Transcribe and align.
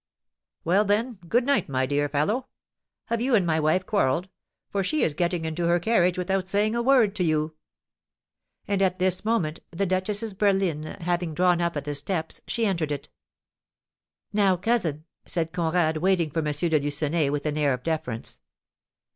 "Well, 0.63 0.83
then, 0.83 1.19
good 1.27 1.45
night, 1.45 1.69
my 1.69 1.85
dear 1.85 2.09
fellow. 2.09 2.47
Have 3.05 3.21
you 3.21 3.35
and 3.35 3.45
my 3.45 3.59
wife 3.59 3.85
quarrelled, 3.85 4.29
for 4.71 4.83
she 4.83 5.03
is 5.03 5.13
getting 5.13 5.45
into 5.45 5.67
her 5.67 5.79
carriage 5.79 6.17
without 6.17 6.49
saying 6.49 6.75
a 6.75 6.81
word 6.81 7.15
to 7.17 7.23
you?" 7.23 7.55
And 8.67 8.81
at 8.81 8.97
this 8.97 9.23
moment, 9.23 9.59
the 9.69 9.85
duchess's 9.85 10.33
berline 10.33 10.81
having 11.01 11.35
drawn 11.35 11.61
up 11.61 11.77
at 11.77 11.85
the 11.85 11.93
steps, 11.93 12.41
she 12.47 12.65
entered 12.65 12.91
it. 12.91 13.09
"Now, 14.33 14.55
cousin," 14.57 15.05
said 15.27 15.53
Conrad, 15.53 15.97
waiting 15.97 16.31
for 16.31 16.39
M. 16.39 16.51
de 16.51 16.79
Lucenay 16.79 17.29
with 17.29 17.45
an 17.45 17.55
air 17.55 17.71
of 17.75 17.83
deference. 17.83 18.39